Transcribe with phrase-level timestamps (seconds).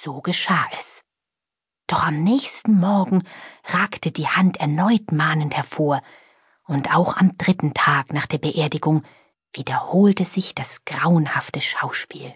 [0.00, 1.02] So geschah es.
[1.88, 3.24] Doch am nächsten Morgen
[3.64, 6.02] ragte die Hand erneut mahnend hervor,
[6.64, 9.02] und auch am dritten Tag nach der Beerdigung
[9.54, 12.34] wiederholte sich das grauenhafte Schauspiel.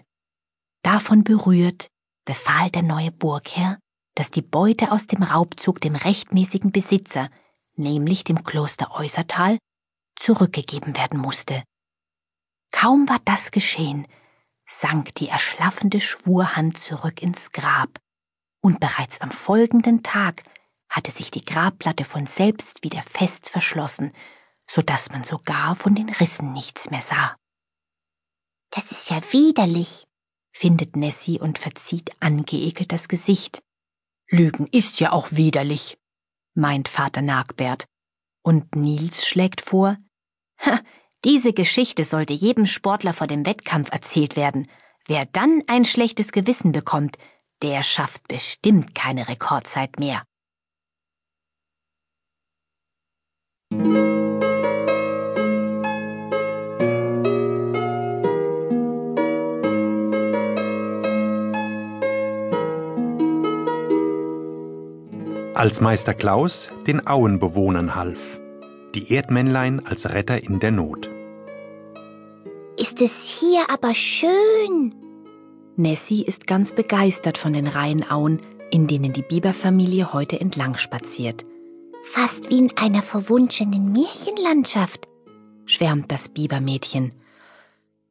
[0.81, 1.87] Davon berührt,
[2.25, 3.77] befahl der neue Burgherr,
[4.15, 7.29] dass die Beute aus dem Raubzug dem rechtmäßigen Besitzer,
[7.75, 9.57] nämlich dem Kloster Äußertal,
[10.15, 11.63] zurückgegeben werden musste.
[12.71, 14.07] Kaum war das geschehen,
[14.67, 17.99] sank die erschlaffende Schwurhand zurück ins Grab,
[18.61, 20.43] und bereits am folgenden Tag
[20.89, 24.13] hatte sich die Grabplatte von selbst wieder fest verschlossen,
[24.69, 27.35] so dass man sogar von den Rissen nichts mehr sah.
[28.69, 30.05] Das ist ja widerlich,
[30.51, 33.61] findet Nessie und verzieht angeekelt das Gesicht.
[34.29, 35.97] Lügen ist ja auch widerlich,
[36.55, 37.85] meint Vater Nagbert.
[38.43, 39.97] Und Nils schlägt vor,
[40.59, 40.79] ha,
[41.23, 44.67] diese Geschichte sollte jedem Sportler vor dem Wettkampf erzählt werden.
[45.07, 47.17] Wer dann ein schlechtes Gewissen bekommt,
[47.61, 50.23] der schafft bestimmt keine Rekordzeit mehr.
[65.63, 68.37] als Meister Klaus den Auenbewohnern half,
[68.95, 71.12] die Erdmännlein als Retter in der Not.
[72.83, 74.93] Ist es hier aber schön.
[75.77, 81.45] Nessie ist ganz begeistert von den Rheinauen, in denen die Biberfamilie heute entlang spaziert.
[82.03, 85.07] Fast wie in einer verwunschenen Märchenlandschaft,
[85.65, 87.13] schwärmt das Bibermädchen.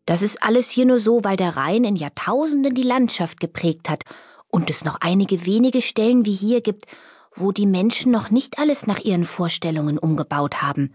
[0.07, 4.05] Das ist alles hier nur so, weil der Rhein in Jahrtausenden die Landschaft geprägt hat
[4.49, 6.87] und es noch einige wenige Stellen wie hier gibt,
[7.35, 10.95] wo die Menschen noch nicht alles nach ihren Vorstellungen umgebaut haben,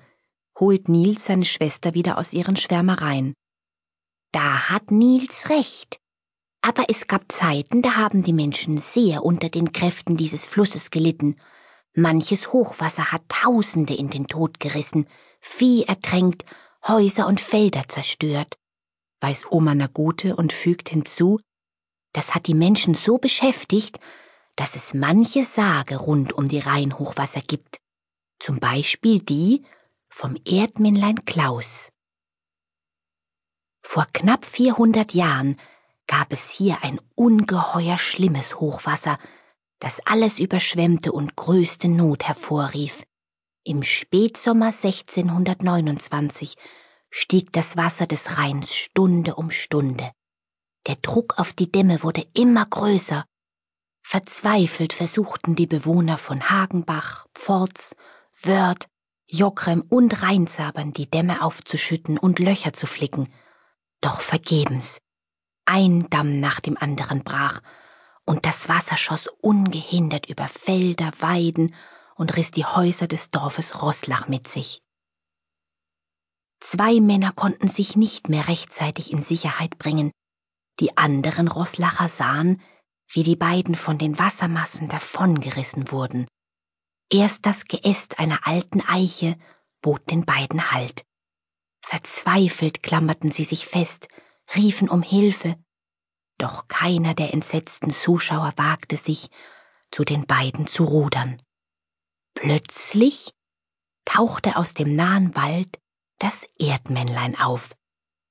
[0.59, 3.35] holt Nils seine Schwester wieder aus ihren Schwärmereien.
[4.31, 5.99] Da hat Nils recht.
[6.61, 11.35] Aber es gab Zeiten, da haben die Menschen sehr unter den Kräften dieses Flusses gelitten.
[11.93, 15.07] Manches Hochwasser hat Tausende in den Tod gerissen,
[15.39, 16.45] Vieh ertränkt,
[16.85, 18.57] Häuser und Felder zerstört,
[19.21, 21.39] weiß Oma Nagute und fügt hinzu,
[22.13, 23.99] das hat die Menschen so beschäftigt,
[24.55, 27.77] dass es manche Sage rund um die Rheinhochwasser gibt,
[28.39, 29.63] zum Beispiel die
[30.09, 31.89] vom Erdmännlein Klaus.
[33.89, 35.55] Vor knapp 400 Jahren
[36.07, 39.17] gab es hier ein ungeheuer schlimmes Hochwasser,
[39.79, 43.05] das alles überschwemmte und größte Not hervorrief.
[43.63, 46.57] Im Spätsommer 1629
[47.09, 50.11] stieg das Wasser des Rheins Stunde um Stunde.
[50.85, 53.23] Der Druck auf die Dämme wurde immer größer
[54.03, 57.95] Verzweifelt versuchten die Bewohner von Hagenbach, Pforz,
[58.41, 58.89] Wörth,
[59.31, 63.29] Jockrem und Rheinsabern die Dämme aufzuschütten und Löcher zu flicken.
[64.07, 65.01] Doch vergebens.
[65.65, 67.59] Ein Damm nach dem anderen brach,
[68.23, 71.75] und das Wasser schoss ungehindert über Felder, Weiden
[72.15, 74.81] und riss die Häuser des Dorfes Roslach mit sich.
[76.61, 80.13] Zwei Männer konnten sich nicht mehr rechtzeitig in Sicherheit bringen.
[80.79, 82.61] Die anderen Roslacher sahen,
[83.09, 86.27] wie die beiden von den Wassermassen davongerissen wurden.
[87.11, 89.37] Erst das Geäst einer alten Eiche
[89.81, 91.03] bot den beiden Halt.
[91.89, 94.09] Verzweifelt klammerten sie sich fest,
[94.57, 95.55] riefen um Hilfe,
[96.37, 99.29] doch keiner der entsetzten Zuschauer wagte sich,
[99.89, 101.41] zu den beiden zu rudern.
[102.33, 103.31] Plötzlich
[104.03, 105.79] tauchte aus dem nahen Wald
[106.19, 107.73] das Erdmännlein auf,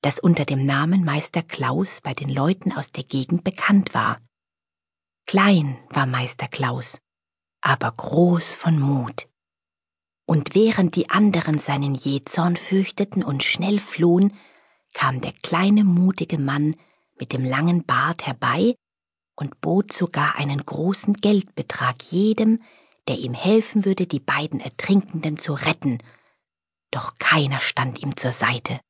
[0.03, 4.19] das unter dem Namen Meister Klaus bei den Leuten aus der Gegend bekannt war.
[5.25, 6.99] Klein war Meister Klaus,
[7.63, 9.31] aber groß von Mut.
[10.27, 14.33] Und während die anderen seinen Jähzorn fürchteten und schnell flohen,
[14.93, 16.77] kam der kleine mutige Mann
[17.19, 18.75] mit dem langen Bart herbei
[19.37, 22.61] und bot sogar einen großen Geldbetrag jedem,
[23.09, 25.99] der ihm helfen würde, die beiden Ertrinkenden zu retten.
[26.91, 28.81] Doch keiner stand ihm zur Seite.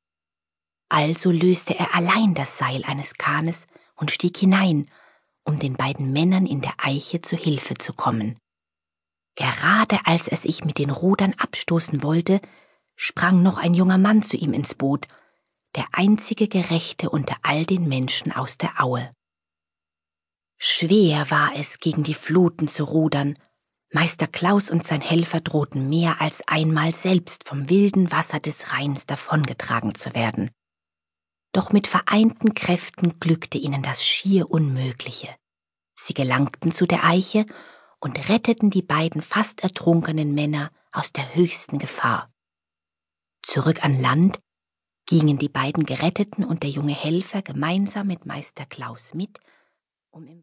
[0.89, 4.89] Also löste er allein das Seil eines Kahnes und stieg hinein
[5.47, 8.37] um den beiden Männern in der Eiche zu Hilfe zu kommen.
[9.37, 12.41] Gerade als er sich mit den Rudern abstoßen wollte,
[12.95, 15.07] sprang noch ein junger Mann zu ihm ins Boot,
[15.75, 19.09] der einzige Gerechte unter all den Menschen aus der Aue.
[20.57, 23.37] Schwer war es, gegen die Fluten zu rudern.
[23.93, 29.05] Meister Klaus und sein Helfer drohten mehr als einmal selbst vom wilden Wasser des Rheins
[29.05, 30.51] davongetragen zu werden
[31.57, 35.35] doch mit vereinten Kräften glückte ihnen das schier Unmögliche.
[35.95, 37.47] Sie gelangten zu der Eiche
[37.99, 42.31] und retteten die beiden fast ertrunkenen Männer aus der höchsten Gefahr.
[43.41, 44.39] Zurück an Land
[45.05, 49.39] gingen die beiden Geretteten und der junge Helfer gemeinsam mit Meister Klaus mit,
[50.11, 50.35] um im